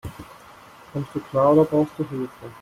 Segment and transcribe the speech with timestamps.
[0.93, 2.49] Kommst du klar, oder brauchst du Hilfe?